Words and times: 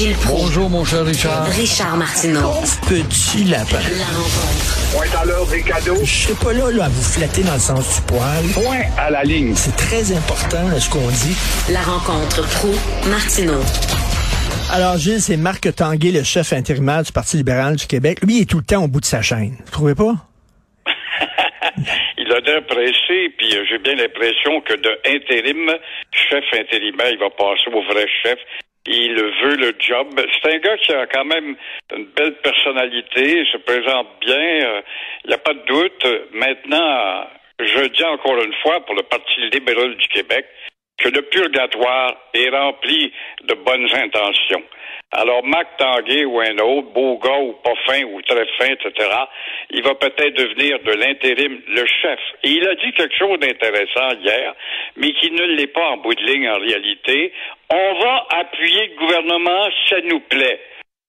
Gilles 0.00 0.16
Proulx. 0.16 0.40
Bonjour, 0.44 0.70
mon 0.70 0.82
cher 0.82 1.04
Richard. 1.04 1.44
Richard 1.48 1.94
Martineau. 1.94 2.54
Petit 2.88 3.44
lapin. 3.44 3.76
La 3.98 4.06
rencontre. 4.06 4.92
Point 4.92 5.20
à 5.20 5.24
l'heure 5.26 5.46
des 5.46 5.60
cadeaux. 5.60 5.98
Je 6.02 6.10
suis 6.10 6.32
pas 6.32 6.54
là, 6.54 6.70
là 6.70 6.84
à 6.86 6.88
vous 6.88 7.02
flatter 7.02 7.42
dans 7.42 7.52
le 7.52 7.60
sens 7.60 7.96
du 7.96 8.00
poil. 8.06 8.46
Point 8.54 8.84
à 8.96 9.10
la 9.10 9.22
ligne. 9.24 9.52
C'est 9.54 9.76
très 9.76 10.10
important 10.16 10.62
ce 10.78 10.88
qu'on 10.88 11.06
dit. 11.06 11.36
La 11.70 11.82
rencontre 11.82 12.48
pro 12.48 12.70
martineau 13.10 13.60
Alors, 14.70 14.96
Gilles, 14.96 15.20
c'est 15.20 15.36
Marc 15.36 15.70
Tanguay, 15.74 16.12
le 16.12 16.22
chef 16.22 16.54
intérimaire 16.54 17.02
du 17.02 17.12
Parti 17.12 17.36
libéral 17.36 17.76
du 17.76 17.86
Québec. 17.86 18.20
Lui, 18.22 18.38
il 18.38 18.40
est 18.40 18.46
tout 18.46 18.56
le 18.56 18.64
temps 18.64 18.82
au 18.82 18.88
bout 18.88 19.00
de 19.00 19.04
sa 19.04 19.20
chaîne. 19.20 19.54
Vous 19.66 19.70
trouvez 19.70 19.94
pas? 19.94 20.14
L'air 22.38 22.64
pressé, 22.66 23.30
puis 23.36 23.56
euh, 23.56 23.64
j'ai 23.68 23.78
bien 23.78 23.94
l'impression 23.94 24.60
que 24.60 24.74
de 24.74 24.98
intérim, 25.06 25.72
chef 26.12 26.44
intérimaire, 26.52 27.10
il 27.10 27.18
va 27.18 27.30
passer 27.30 27.70
au 27.72 27.82
vrai 27.82 28.06
chef. 28.22 28.38
Il 28.86 29.14
veut 29.14 29.56
le 29.56 29.74
job. 29.78 30.08
C'est 30.16 30.54
un 30.54 30.58
gars 30.58 30.76
qui 30.78 30.92
a 30.92 31.06
quand 31.06 31.26
même 31.26 31.54
une 31.94 32.06
belle 32.06 32.34
personnalité, 32.36 33.40
il 33.40 33.46
se 33.46 33.58
présente 33.58 34.08
bien, 34.20 34.82
il 35.24 35.28
n'y 35.28 35.34
a 35.34 35.38
pas 35.38 35.52
de 35.52 35.64
doute. 35.66 36.06
Maintenant, 36.32 37.26
je 37.60 37.88
dis 37.88 38.04
encore 38.04 38.42
une 38.42 38.54
fois 38.62 38.84
pour 38.86 38.94
le 38.94 39.02
Parti 39.02 39.40
libéral 39.52 39.94
du 39.96 40.08
Québec 40.08 40.46
que 40.96 41.08
le 41.08 41.22
purgatoire 41.22 42.16
est 42.34 42.48
rempli 42.50 43.12
de 43.44 43.54
bonnes 43.54 43.88
intentions. 43.94 44.62
Alors, 45.12 45.44
Mac 45.44 45.76
Tanguay 45.76 46.24
ou 46.24 46.38
un 46.40 46.56
autre, 46.58 46.92
beau 46.92 47.18
gars 47.18 47.38
ou 47.38 47.54
pas 47.64 47.74
fin 47.84 48.04
ou 48.04 48.22
très 48.22 48.46
fin, 48.58 48.66
etc., 48.66 49.10
il 49.70 49.82
va 49.82 49.96
peut-être 49.96 50.34
devenir 50.34 50.78
de 50.80 50.92
l'intérim 50.92 51.60
le 51.66 51.84
chef. 51.84 52.20
Et 52.44 52.50
il 52.50 52.68
a 52.68 52.76
dit 52.76 52.92
quelque 52.92 53.16
chose 53.16 53.38
d'intéressant 53.40 54.10
hier, 54.22 54.54
mais 54.96 55.12
qui 55.14 55.32
ne 55.32 55.44
l'est 55.56 55.72
pas 55.72 55.88
en 55.88 55.96
bout 55.96 56.14
de 56.14 56.22
ligne 56.22 56.48
en 56.48 56.58
réalité. 56.58 57.32
On 57.72 57.94
va 58.00 58.26
appuyer 58.38 58.86
le 58.86 58.96
gouvernement 58.98 59.68
ça 59.88 60.00
nous 60.02 60.20
plaît. 60.20 60.60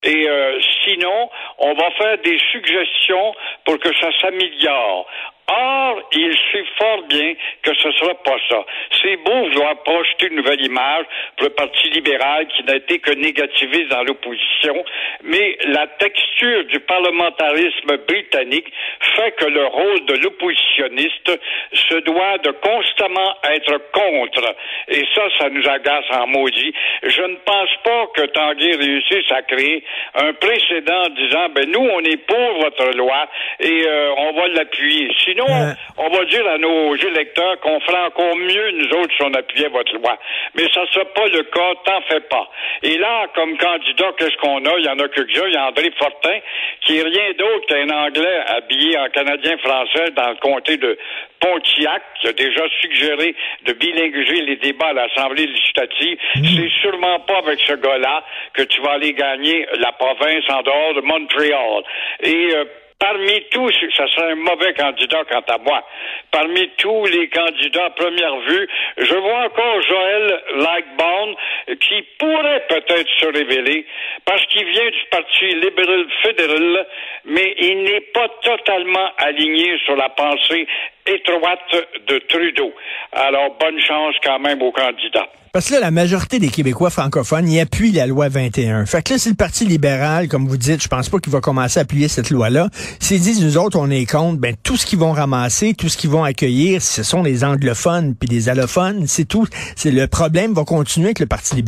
Et 0.04 0.28
euh, 0.28 0.58
sinon, 0.84 1.30
on 1.58 1.74
va 1.74 1.90
faire 1.92 2.18
des 2.18 2.38
suggestions 2.50 3.34
pour 3.64 3.78
que 3.78 3.88
ça 4.00 4.10
s'améliore. 4.20 5.06
Or, 5.48 6.08
il 6.12 6.34
sait 6.52 6.64
fort 6.78 7.02
bien 7.08 7.34
que 7.62 7.74
ce 7.74 7.88
ne 7.88 7.92
sera 7.92 8.14
pas 8.14 8.36
ça. 8.48 8.64
C'est 9.02 9.16
beau 9.16 9.48
vouloir 9.48 9.82
projeter 9.82 10.28
une 10.28 10.36
nouvelle 10.36 10.64
image 10.64 11.04
pour 11.36 11.48
le 11.48 11.54
Parti 11.54 11.90
libéral 11.90 12.46
qui 12.48 12.62
n'a 12.64 12.76
été 12.76 13.00
que 13.00 13.12
négativiste 13.12 13.88
dans 13.88 14.02
l'opposition, 14.04 14.84
mais 15.24 15.58
la 15.66 15.86
texture 15.86 16.64
du 16.66 16.80
parlementarisme 16.80 17.96
britannique 18.06 18.72
fait 19.16 19.32
que 19.32 19.46
le 19.46 19.66
rôle 19.66 20.04
de 20.06 20.14
l'oppositionniste 20.14 21.38
se 21.72 21.96
doit 22.00 22.38
de 22.38 22.50
constamment 22.52 23.36
être 23.50 23.90
contre. 23.92 24.54
Et 24.88 25.04
ça, 25.14 25.22
ça 25.38 25.48
nous 25.50 25.68
agace 25.68 26.04
en 26.10 26.26
maudit. 26.28 26.72
Je 27.02 27.22
ne 27.22 27.36
pense 27.36 27.70
pas 27.84 28.06
que 28.14 28.26
Tanguy 28.26 28.74
réussisse 28.76 29.30
à 29.30 29.42
créer 29.42 29.84
un 30.14 30.32
précédent 30.34 31.08
disant, 31.16 31.48
ben 31.50 31.68
nous, 31.70 31.80
on 31.80 32.00
est 32.00 32.24
pour 32.26 32.52
votre 32.60 32.96
loi 32.96 33.28
et 33.60 33.84
euh, 33.86 34.14
on 34.16 34.32
va 34.32 34.48
l'appuyer. 34.48 35.10
Sinon, 35.32 35.46
Euh. 35.48 35.72
on 35.96 36.08
va 36.10 36.24
dire 36.26 36.46
à 36.46 36.58
nos 36.58 36.94
électeurs 36.94 37.58
qu'on 37.60 37.80
fera 37.80 38.06
encore 38.06 38.36
mieux, 38.36 38.70
nous 38.72 38.98
autres, 38.98 39.14
si 39.16 39.22
on 39.22 39.32
appuyait 39.32 39.68
votre 39.68 39.94
loi. 39.94 40.18
Mais 40.54 40.64
ça 40.74 40.82
ne 40.82 40.86
sera 40.88 41.04
pas 41.06 41.26
le 41.28 41.42
cas, 41.44 41.72
t'en 41.86 42.00
fais 42.02 42.20
pas. 42.20 42.50
Et 42.82 42.98
là, 42.98 43.26
comme 43.34 43.56
candidat, 43.56 44.12
qu'est-ce 44.18 44.36
qu'on 44.36 44.62
a? 44.66 44.78
Il 44.78 44.84
y 44.84 44.88
en 44.88 44.98
a 44.98 45.08
quelques-uns. 45.08 45.46
Il 45.46 45.54
y 45.54 45.56
a 45.56 45.68
André 45.68 45.90
Fortin, 45.98 46.38
qui 46.82 46.98
est 46.98 47.02
rien 47.02 47.32
d'autre 47.38 47.66
qu'un 47.66 47.88
Anglais 47.88 48.40
habillé 48.48 48.98
en 48.98 49.08
Canadien-Français 49.08 50.10
dans 50.14 50.28
le 50.30 50.36
comté 50.36 50.76
de 50.76 50.98
Pontiac, 51.40 52.02
qui 52.20 52.28
a 52.28 52.32
déjà 52.34 52.62
suggéré 52.82 53.34
de 53.64 53.72
bilinguiser 53.72 54.42
les 54.42 54.56
débats 54.56 54.88
à 54.88 54.92
l'Assemblée 54.92 55.46
législative. 55.46 56.18
C'est 56.34 56.68
sûrement 56.82 57.20
pas 57.20 57.38
avec 57.38 57.58
ce 57.60 57.72
gars-là 57.72 58.22
que 58.52 58.62
tu 58.62 58.80
vas 58.82 58.92
aller 58.92 59.12
gagner 59.14 59.66
la 59.78 59.92
province 59.92 60.44
en 60.50 60.62
dehors 60.62 60.94
de 60.94 61.00
Montréal. 61.00 61.82
Et 62.22 62.54
euh, 62.54 62.64
Parmi 63.02 63.42
tous, 63.50 63.74
ça 63.96 64.06
serait 64.06 64.30
un 64.30 64.36
mauvais 64.36 64.72
candidat 64.74 65.24
quant 65.28 65.42
à 65.52 65.58
moi. 65.58 65.84
Parmi 66.30 66.68
tous 66.76 67.04
les 67.06 67.28
candidats 67.30 67.86
à 67.86 67.90
première 67.90 68.36
vue, 68.42 68.68
je 68.96 69.14
vois 69.16 69.46
encore 69.46 69.82
Joël 69.82 70.40
Lightbound 70.54 71.36
qui 71.74 72.02
pourrait 72.18 72.64
peut-être 72.68 73.08
se 73.20 73.26
révéler 73.26 73.86
parce 74.24 74.44
qu'il 74.46 74.64
vient 74.64 74.90
du 74.90 75.04
Parti 75.10 75.46
libéral 75.54 76.06
fédéral, 76.22 76.86
mais 77.24 77.54
il 77.58 77.84
n'est 77.84 78.06
pas 78.12 78.28
totalement 78.42 79.10
aligné 79.18 79.78
sur 79.84 79.96
la 79.96 80.08
pensée 80.10 80.66
étroite 81.06 81.86
de 82.06 82.18
Trudeau. 82.28 82.72
Alors, 83.12 83.56
bonne 83.58 83.80
chance 83.80 84.14
quand 84.22 84.38
même 84.38 84.62
aux 84.62 84.72
candidats. 84.72 85.28
Parce 85.52 85.68
que 85.68 85.74
là, 85.74 85.80
la 85.80 85.90
majorité 85.90 86.38
des 86.38 86.48
Québécois 86.48 86.88
francophones, 86.88 87.46
ils 87.46 87.60
appuient 87.60 87.92
la 87.92 88.06
loi 88.06 88.30
21. 88.30 88.86
Fait 88.86 89.02
que 89.02 89.12
là, 89.12 89.18
c'est 89.18 89.28
le 89.28 89.36
Parti 89.36 89.66
libéral, 89.66 90.26
comme 90.26 90.48
vous 90.48 90.56
dites, 90.56 90.82
je 90.82 90.88
pense 90.88 91.10
pas 91.10 91.18
qu'il 91.18 91.30
va 91.30 91.42
commencer 91.42 91.78
à 91.78 91.82
appuyer 91.82 92.08
cette 92.08 92.30
loi-là. 92.30 92.68
S'ils 93.00 93.20
disent, 93.20 93.44
nous 93.44 93.58
autres, 93.58 93.78
on 93.78 93.90
est 93.90 94.10
contre, 94.10 94.40
ben, 94.40 94.54
tout 94.62 94.78
ce 94.78 94.86
qu'ils 94.86 94.98
vont 94.98 95.12
ramasser, 95.12 95.74
tout 95.74 95.90
ce 95.90 95.98
qu'ils 95.98 96.08
vont 96.08 96.24
accueillir, 96.24 96.80
ce 96.80 97.02
sont 97.02 97.22
les 97.22 97.44
anglophones 97.44 98.14
puis 98.14 98.30
les 98.30 98.48
allophones. 98.48 99.06
C'est 99.06 99.26
tout. 99.26 99.46
C'est 99.76 99.90
le 99.90 100.06
problème 100.06 100.54
va 100.54 100.64
continuer 100.64 101.08
avec 101.08 101.18
le 101.18 101.26
Parti 101.26 101.54
libéral. 101.54 101.61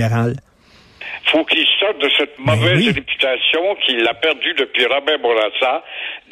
Faut 1.27 1.45
qu'il 1.45 1.67
sorte 1.81 1.99
de 1.99 2.11
cette 2.17 2.39
mauvaise 2.39 2.87
oui. 2.87 2.93
réputation 2.93 3.75
qu'il 3.77 4.07
a 4.07 4.15
perdue 4.15 4.55
depuis 4.55 4.87
Robert 4.87 5.19
Bourassa 5.19 5.83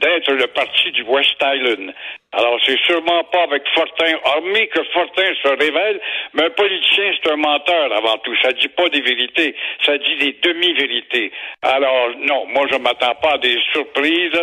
d'être 0.00 0.32
le 0.32 0.46
parti 0.48 0.90
du 0.92 1.02
West 1.02 1.36
Island. 1.40 1.92
Alors, 2.32 2.58
c'est 2.64 2.78
sûrement 2.86 3.24
pas 3.24 3.42
avec 3.42 3.62
Fortin, 3.74 4.14
hormis 4.24 4.68
que 4.68 4.82
Fortin 4.92 5.34
se 5.42 5.48
révèle, 5.48 6.00
mais 6.34 6.44
un 6.44 6.50
politicien, 6.50 7.12
c'est 7.22 7.30
un 7.30 7.36
menteur 7.36 7.92
avant 7.92 8.18
tout. 8.18 8.34
Ça 8.42 8.52
dit 8.52 8.68
pas 8.68 8.88
des 8.88 9.00
vérités, 9.00 9.54
ça 9.84 9.98
dit 9.98 10.16
des 10.16 10.38
demi-vérités. 10.42 11.32
Alors, 11.62 12.10
non, 12.18 12.46
moi, 12.46 12.66
je 12.70 12.78
m'attends 12.78 13.14
pas 13.16 13.34
à 13.34 13.38
des 13.38 13.58
surprises. 13.72 14.40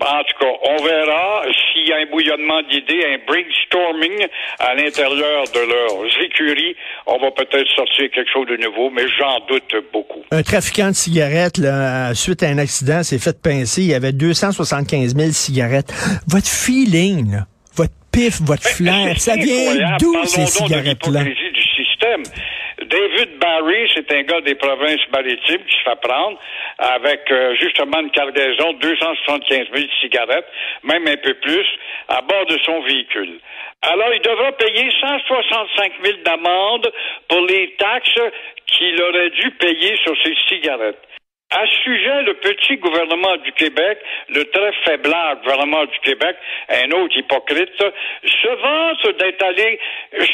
En 0.00 0.22
tout 0.24 0.38
cas, 0.40 0.52
on 0.62 0.82
verra 0.82 1.42
s'il 1.72 1.86
y 1.86 1.92
a 1.92 1.96
un 1.96 2.06
bouillonnement 2.10 2.62
d'idées, 2.62 3.04
un 3.04 3.18
brainstorming 3.26 4.26
à 4.58 4.74
l'intérieur 4.74 5.44
de 5.54 5.60
leurs 5.60 6.22
écuries. 6.24 6.74
On 7.06 7.18
va 7.18 7.30
peut-être 7.32 7.68
sortir 7.76 8.10
quelque 8.10 8.30
chose 8.32 8.46
de 8.48 8.56
nouveau, 8.56 8.88
mais 8.90 9.04
j'en 9.18 9.40
doute 9.46 9.74
beaucoup. 9.92 10.20
Un 10.30 10.42
trafiquant 10.42 10.88
de 10.88 10.94
cigarettes, 10.94 11.58
là, 11.58 12.14
suite 12.14 12.42
à 12.42 12.48
un 12.48 12.56
accident, 12.58 13.02
s'est 13.02 13.18
fait 13.18 13.40
pincer. 13.42 13.82
Il 13.82 13.88
y 13.88 13.94
avait 13.94 14.12
275 14.12 15.14
000 15.14 15.30
cigarettes. 15.32 15.92
Votre 16.26 16.48
feeling, 16.48 17.32
là, 17.32 17.46
votre 17.74 17.92
pif, 18.10 18.40
votre 18.40 18.66
flair, 18.68 19.20
ça 19.20 19.36
vient 19.36 19.96
d'où 19.98 20.24
ces 20.24 20.46
cigarettes-là? 20.46 21.24
du 21.24 21.62
système. 21.76 22.22
David 22.90 23.38
Barry, 23.38 23.88
c'est 23.94 24.10
un 24.12 24.22
gars 24.22 24.40
des 24.40 24.56
provinces 24.56 25.06
maritimes 25.12 25.64
qui 25.64 25.76
se 25.76 25.82
fait 25.84 26.00
prendre 26.02 26.38
avec 26.78 27.30
euh, 27.30 27.54
justement 27.54 28.00
une 28.00 28.10
cargaison 28.10 28.72
de 28.72 28.78
275 28.78 29.66
000 29.72 29.88
cigarettes, 30.00 30.48
même 30.82 31.06
un 31.06 31.16
peu 31.16 31.34
plus, 31.34 31.66
à 32.08 32.20
bord 32.20 32.46
de 32.46 32.58
son 32.64 32.80
véhicule. 32.80 33.38
Alors, 33.82 34.12
il 34.12 34.20
devra 34.20 34.52
payer 34.52 34.90
165 35.00 35.92
000 36.04 36.18
d'amende 36.24 36.92
pour 37.28 37.40
les 37.42 37.74
taxes 37.78 38.20
qu'il 38.66 39.00
aurait 39.00 39.30
dû 39.30 39.50
payer 39.52 39.96
sur 40.02 40.14
ses 40.22 40.34
cigarettes. 40.48 41.02
À 41.52 41.66
ce 41.66 41.82
sujet, 41.82 42.22
le 42.22 42.34
petit 42.34 42.76
gouvernement 42.76 43.36
du 43.38 43.50
Québec, 43.52 43.98
le 44.28 44.44
très 44.44 44.72
faiblard 44.84 45.40
gouvernement 45.42 45.84
du 45.84 45.98
Québec, 45.98 46.36
un 46.68 46.92
autre 46.92 47.16
hypocrite, 47.16 47.72
se 48.22 48.48
vante 48.48 49.18
d'être 49.18 49.42
allé 49.42 49.80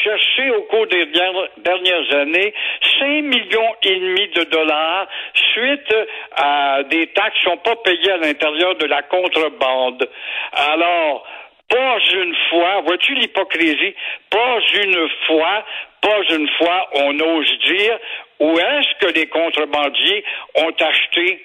chercher 0.03 0.51
au 0.51 0.61
cours 0.63 0.85
des 0.85 1.07
dernières, 1.07 2.15
années 2.17 2.53
5 2.99 3.07
millions 3.23 3.75
et 3.81 3.95
demi 3.95 4.27
de 4.27 4.43
dollars 4.43 5.07
suite 5.53 5.95
à 6.35 6.83
des 6.83 7.07
taxes 7.07 7.35
qui 7.39 7.49
sont 7.49 7.57
pas 7.57 7.75
payées 7.77 8.11
à 8.11 8.17
l'intérieur 8.17 8.75
de 8.75 8.85
la 8.85 9.01
contrebande. 9.01 10.07
Alors, 10.53 11.25
pas 11.67 11.97
une 12.13 12.35
fois, 12.49 12.81
vois-tu 12.81 13.15
l'hypocrisie, 13.15 13.95
pas 14.29 14.59
une 14.83 15.09
fois, 15.25 15.65
pas 16.01 16.21
une 16.29 16.47
fois, 16.59 16.89
on 16.93 17.19
ose 17.19 17.59
dire 17.65 17.99
où 18.39 18.57
est-ce 18.59 19.05
que 19.05 19.13
les 19.13 19.27
contrebandiers 19.27 20.23
ont 20.55 20.71
acheté? 20.79 21.43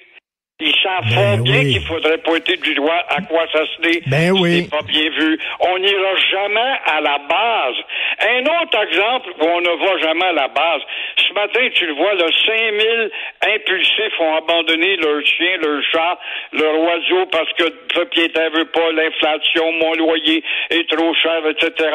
Ils 0.59 0.73
savent 0.81 1.03
Ben 1.09 1.15
fort 1.15 1.37
bien 1.39 1.59
oui. 1.59 1.73
qu'il 1.73 1.81
faudrait 1.81 2.17
pointer 2.19 2.55
du 2.57 2.75
doigt 2.75 3.03
à 3.09 3.21
quoi 3.23 3.43
ça 3.51 3.65
se 3.65 3.81
dit. 3.89 4.01
Ben 4.07 4.31
oui. 4.31 4.67
Pas 4.69 4.83
bien 4.83 5.09
vu. 5.09 5.37
On 5.59 5.77
n'ira 5.79 6.15
jamais 6.31 6.73
à 6.85 7.01
la 7.01 7.17
base. 7.27 7.75
Un 8.21 8.41
autre 8.61 8.77
exemple 8.87 9.29
où 9.41 9.45
on 9.45 9.61
ne 9.61 9.85
va 9.85 9.97
jamais 10.01 10.25
à 10.25 10.31
la 10.33 10.47
base. 10.49 10.81
Ce 11.17 11.33
matin, 11.33 11.67
tu 11.73 11.87
le 11.87 11.93
vois, 11.93 12.13
là, 12.13 12.27
5000 12.45 13.11
impulsifs 13.47 14.19
ont 14.19 14.35
abandonné 14.35 14.95
leur 14.97 15.25
chien, 15.25 15.57
leur 15.57 15.81
chat, 15.91 16.19
leur 16.53 16.79
oiseau 16.79 17.25
parce 17.31 17.51
que 17.53 17.63
le 17.63 17.87
propriétaire 17.89 18.51
veut 18.51 18.65
pas 18.65 18.91
l'inflation, 18.91 19.71
mon 19.73 19.93
loyer 19.93 20.43
est 20.69 20.89
trop 20.89 21.13
cher, 21.15 21.41
etc. 21.47 21.89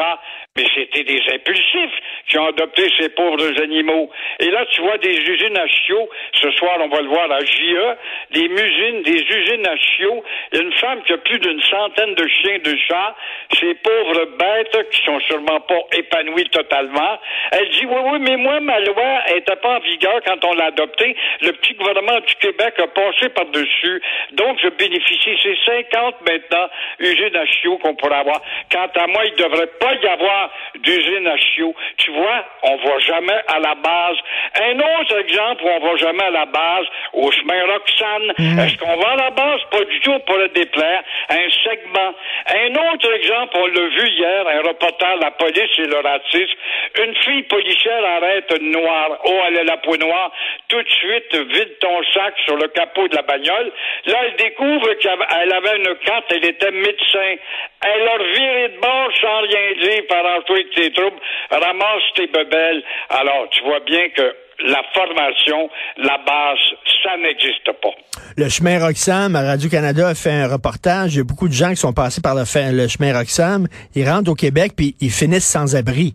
Mais 0.57 0.65
c'était 0.75 1.03
des 1.03 1.21
impulsifs 1.33 1.99
qui 2.27 2.37
ont 2.37 2.47
adopté 2.47 2.87
ces 2.99 3.09
pauvres 3.09 3.61
animaux. 3.61 4.09
Et 4.39 4.49
là, 4.49 4.65
tu 4.71 4.81
vois 4.81 4.97
des 4.97 5.15
usines 5.15 5.57
à 5.57 5.67
chiots. 5.67 6.09
Ce 6.33 6.51
soir, 6.51 6.77
on 6.81 6.89
va 6.89 7.01
le 7.01 7.07
voir 7.07 7.31
à 7.31 7.39
JE. 7.39 7.95
Des 8.31 8.45
usines, 8.45 9.03
des 9.03 9.21
usines 9.21 9.67
à 9.67 9.77
chiots. 9.77 10.23
Une 10.53 10.73
femme 10.73 11.01
qui 11.03 11.13
a 11.13 11.17
plus 11.17 11.39
d'une 11.39 11.61
centaine 11.61 12.15
de 12.15 12.27
chiens, 12.27 12.57
de 12.63 12.75
chats. 12.87 13.15
Ces 13.59 13.73
pauvres 13.75 14.25
bêtes 14.37 14.89
qui 14.91 15.05
sont 15.05 15.19
sûrement 15.21 15.61
pas 15.61 15.81
épanouies 15.93 16.49
totalement. 16.49 17.19
Elle 17.51 17.69
dit, 17.69 17.85
oui, 17.85 18.01
oui, 18.11 18.19
mais 18.19 18.37
moi, 18.37 18.59
ma 18.59 18.79
loi 18.81 19.29
était 19.35 19.55
pas 19.55 19.77
en 19.77 19.79
vigueur 19.79 20.19
quand 20.25 20.43
on 20.45 20.53
l'a 20.53 20.65
adoptée. 20.65 21.15
Le 21.41 21.51
petit 21.53 21.73
gouvernement 21.73 22.19
du 22.19 22.35
Québec 22.35 22.73
a 22.79 22.87
passé 22.87 23.29
par-dessus. 23.29 24.01
Donc, 24.31 24.59
je 24.61 24.69
bénéficie. 24.69 25.37
C'est 25.41 25.57
50 25.65 26.15
maintenant 26.27 26.69
usines 26.99 27.35
à 27.35 27.45
chiots 27.45 27.77
qu'on 27.77 27.95
pourrait 27.95 28.17
avoir. 28.17 28.41
Quant 28.71 28.89
à 28.95 29.07
moi, 29.07 29.25
il 29.25 29.35
devrait 29.35 29.71
pas 29.79 29.93
y 29.93 30.07
avoir 30.07 30.51
d'usines 30.75 31.27
à 31.27 31.37
chiots. 31.37 31.75
Tu 31.97 32.11
vois, 32.11 32.45
on 32.63 32.75
va 32.75 32.99
jamais 32.99 33.39
à 33.47 33.59
la 33.59 33.75
base. 33.75 34.17
Un 34.61 34.79
autre 34.79 35.19
exemple 35.19 35.63
où 35.63 35.67
on 35.67 35.79
va 35.79 35.95
jamais 35.97 36.23
à 36.23 36.29
la 36.29 36.45
base, 36.45 36.85
au 37.13 37.31
chemin 37.31 37.65
Roxane. 37.65 38.33
Est-ce 38.37 38.77
qu'on 38.77 38.97
va 38.97 39.11
à 39.11 39.15
la 39.15 39.29
base? 39.31 39.61
Pas 39.71 39.83
du 39.83 39.99
tout 40.01 40.19
pour 40.25 40.37
le 40.37 40.49
déplaire. 40.49 41.03
Un 41.29 41.49
segment. 41.63 42.13
Un 42.47 42.93
autre 42.93 43.13
exemple, 43.13 43.57
on 43.57 43.67
l'a 43.67 43.87
vu 43.87 44.07
hier, 44.09 44.47
un 44.47 44.61
reportage, 44.67 45.19
la 45.21 45.31
police 45.31 45.71
et 45.77 45.87
le 45.87 45.99
racisme. 45.99 46.57
Une 47.03 47.15
fille 47.15 47.43
policière 47.43 48.03
arrête 48.05 48.53
une 48.59 48.71
noire. 48.71 49.19
Oh, 49.25 49.39
elle 49.47 49.57
a 49.59 49.63
la 49.63 49.77
peau 49.77 49.95
noire. 49.97 50.31
Tout 50.67 50.81
de 50.81 50.89
suite, 50.89 51.28
vide 51.37 51.77
ton 51.79 52.03
sac 52.13 52.33
sur 52.45 52.55
le 52.55 52.67
capot 52.69 53.07
de 53.07 53.15
la 53.15 53.21
bagnole. 53.21 53.71
Là, 54.05 54.17
elle 54.25 54.35
découvre 54.37 54.93
qu'elle 54.95 55.53
avait 55.53 55.77
une 55.77 55.95
carte, 56.05 56.25
elle 56.31 56.45
était 56.45 56.71
médecin. 56.71 57.35
Elle 57.81 58.07
a 58.07 58.17
viré 58.17 58.69
de 58.69 58.79
bord 58.79 59.09
sans 59.21 59.41
rien 59.41 59.73
dire 59.81 60.03
par 60.07 60.25
avec 60.25 60.69
tes 60.75 60.91
troubles, 60.91 61.19
ramasse 61.51 62.03
tes 62.15 62.27
bebelles. 62.27 62.83
Alors, 63.09 63.47
tu 63.51 63.63
vois 63.63 63.79
bien 63.81 64.09
que 64.09 64.35
la 64.65 64.81
formation, 64.93 65.69
la 65.97 66.17
base, 66.17 66.59
ça 67.03 67.17
n'existe 67.17 67.71
pas. 67.81 67.93
Le 68.35 68.49
chemin 68.49 68.79
Roxham, 68.79 69.35
à 69.35 69.41
Radio-Canada 69.41 70.09
a 70.09 70.15
fait 70.15 70.31
un 70.31 70.47
reportage. 70.47 71.15
Il 71.15 71.17
y 71.17 71.21
a 71.21 71.23
beaucoup 71.23 71.47
de 71.47 71.53
gens 71.53 71.69
qui 71.69 71.77
sont 71.77 71.93
passés 71.93 72.21
par 72.21 72.35
le, 72.35 72.43
le 72.43 72.87
chemin 72.87 73.17
Roxham. 73.17 73.67
Ils 73.95 74.07
rentrent 74.07 74.31
au 74.31 74.35
Québec 74.35 74.73
puis 74.75 74.95
ils 74.99 75.11
finissent 75.11 75.47
sans 75.47 75.75
abri. 75.75 76.13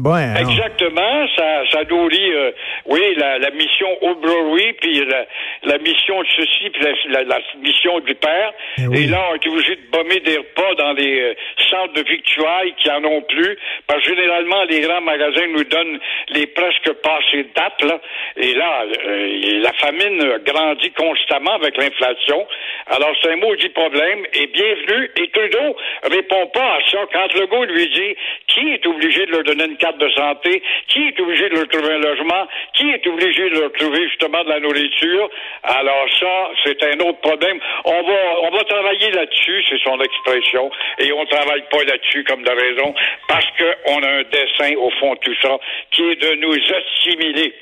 Bon, 0.00 0.12
hein? 0.14 0.34
Exactement, 0.36 1.26
ça, 1.36 1.62
ça 1.70 1.84
nourrit, 1.84 2.32
euh, 2.34 2.50
oui, 2.86 3.00
la, 3.16 3.38
la 3.38 3.50
mission 3.50 3.88
O'Brory, 4.02 4.74
puis 4.74 5.04
la, 5.06 5.24
la 5.62 5.78
mission 5.78 6.20
de 6.20 6.26
ceci, 6.36 6.68
puis 6.70 6.82
la, 6.82 6.92
la- 7.20 7.24
la 7.24 7.38
mission 7.62 7.98
du 8.00 8.14
père. 8.14 8.52
Eh 8.78 8.86
oui. 8.88 9.04
Et 9.04 9.06
là, 9.06 9.28
on 9.30 9.34
est 9.36 9.46
obligé 9.48 9.76
de 9.76 9.90
bomber 9.90 10.20
des 10.20 10.36
repas 10.36 10.74
dans 10.76 10.92
les 10.92 11.20
euh, 11.20 11.34
centres 11.70 11.94
de 11.94 12.02
victuailles 12.02 12.74
qui 12.76 12.90
en 12.90 13.02
ont 13.04 13.22
plus, 13.22 13.56
parce 13.86 14.02
que 14.02 14.08
généralement, 14.14 14.64
les 14.64 14.80
grands 14.80 15.00
magasins 15.00 15.46
nous 15.48 15.64
donnent 15.64 15.98
les 16.28 16.46
presque 16.48 16.92
passés 17.02 17.44
de 17.44 17.48
date, 17.56 17.82
là. 17.82 18.00
Et 18.36 18.54
là, 18.54 18.84
euh, 19.06 19.60
la 19.62 19.72
famine 19.74 20.38
grandit 20.44 20.90
constamment 20.92 21.54
avec 21.54 21.76
l'inflation. 21.78 22.46
Alors, 22.86 23.12
c'est 23.22 23.32
un 23.32 23.36
maudit 23.36 23.68
problème. 23.70 24.24
Et 24.34 24.46
bienvenue. 24.48 25.10
Et 25.16 25.28
Trudeau 25.30 25.76
répond 26.04 26.46
pas 26.48 26.74
à 26.76 26.78
ça. 26.90 26.98
Quand 27.12 27.32
Legault 27.34 27.64
lui 27.64 27.88
dit 27.88 28.16
qui 28.48 28.68
est 28.74 28.86
obligé 28.86 29.24
de 29.26 29.32
leur 29.32 29.42
donner 29.44 29.69
une 29.70 29.76
carte 29.76 29.98
de 29.98 30.10
santé, 30.10 30.62
qui 30.88 31.08
est 31.08 31.20
obligé 31.20 31.48
de 31.48 31.54
leur 31.54 31.68
trouver 31.68 31.94
un 31.94 31.98
logement, 31.98 32.46
qui 32.74 32.90
est 32.90 33.06
obligé 33.06 33.50
de 33.50 33.60
leur 33.60 33.72
trouver 33.72 34.08
justement 34.08 34.42
de 34.44 34.48
la 34.48 34.60
nourriture, 34.60 35.30
alors 35.62 36.06
ça, 36.18 36.50
c'est 36.64 36.82
un 36.82 36.98
autre 37.06 37.20
problème. 37.20 37.58
On 37.84 38.02
va, 38.02 38.20
on 38.42 38.50
va 38.50 38.64
travailler 38.64 39.10
là-dessus, 39.12 39.64
c'est 39.68 39.80
son 39.84 39.98
expression, 40.00 40.70
et 40.98 41.12
on 41.12 41.24
travaille 41.26 41.64
pas 41.70 41.84
là-dessus 41.84 42.24
comme 42.24 42.42
de 42.42 42.50
raison, 42.50 42.94
parce 43.28 43.46
qu'on 43.56 44.02
a 44.02 44.08
un 44.08 44.22
dessin 44.24 44.76
au 44.76 44.90
fond 44.98 45.14
de 45.14 45.20
tout 45.20 45.36
ça, 45.42 45.58
qui 45.92 46.02
est 46.02 46.20
de 46.20 46.34
nous 46.40 46.54
assimiler. 46.54 47.54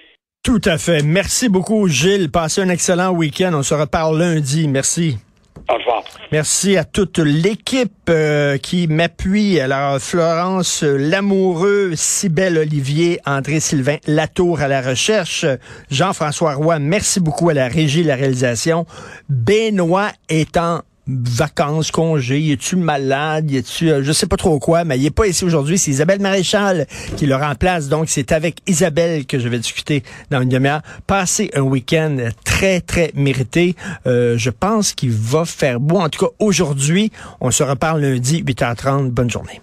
Tout 0.45 0.63
à 0.65 0.79
fait. 0.79 1.03
Merci 1.05 1.49
beaucoup, 1.49 1.89
Gilles. 1.89 2.31
Passez 2.33 2.63
un 2.63 2.71
excellent 2.71 3.11
week-end. 3.11 3.51
On 3.53 3.63
se 3.63 3.75
reparle 3.75 4.19
lundi. 4.19 4.67
Merci. 4.67 5.17
Merci 6.32 6.76
à 6.76 6.85
toute 6.85 7.19
l'équipe 7.19 8.09
euh, 8.09 8.59
qui 8.59 8.87
m'appuie. 8.87 9.61
Alors, 9.61 9.99
Florence 9.99 10.82
Lamoureux, 10.82 11.93
Cybelle 11.94 12.59
Olivier, 12.59 13.20
André-Sylvain 13.26 13.97
Latour 14.06 14.61
à 14.61 14.69
la 14.69 14.82
recherche, 14.82 15.47
Jean-François 15.91 16.55
Roy, 16.55 16.79
merci 16.79 17.20
beaucoup 17.20 17.49
à 17.50 17.55
la 17.55 17.69
régie, 17.69 18.03
la 18.03 18.17
réalisation. 18.17 18.87
Benoît 19.29 20.11
en 20.56 20.81
vacances, 21.09 21.91
congés, 21.91 22.53
es-tu 22.53 22.77
malade, 22.77 23.51
es-tu, 23.51 23.91
euh, 23.91 24.03
je 24.03 24.13
sais 24.13 24.27
pas 24.27 24.37
trop 24.37 24.59
quoi, 24.59 24.85
mais 24.85 24.99
il 24.99 25.07
est 25.07 25.11
pas 25.11 25.27
ici 25.27 25.45
aujourd'hui, 25.45 25.79
c'est 25.79 25.91
Isabelle 25.91 26.21
Maréchal 26.21 26.87
qui 27.17 27.27
le 27.27 27.35
remplace, 27.35 27.89
donc 27.89 28.09
c'est 28.09 28.33
avec 28.33 28.59
Isabelle 28.67 29.27
que 29.27 29.39
je 29.39 29.49
vais 29.49 29.59
discuter 29.59 30.03
dans 30.31 30.43
une 30.43 30.49
demi-heure. 30.49 30.83
Passez 31.07 31.51
un 31.55 31.63
week-end 31.63 32.17
très, 32.45 32.81
très 32.81 33.13
mérité. 33.15 33.75
Euh, 34.07 34.37
je 34.37 34.51
pense 34.51 34.93
qu'il 34.93 35.13
va 35.13 35.45
faire 35.45 35.81
beau, 35.81 35.99
en 35.99 36.09
tout 36.09 36.27
cas 36.27 36.33
aujourd'hui. 36.39 37.11
On 37.41 37.51
se 37.51 37.63
reparle 37.63 38.03
lundi, 38.03 38.43
8h30. 38.43 39.11
Bonne 39.11 39.31
journée. 39.31 39.61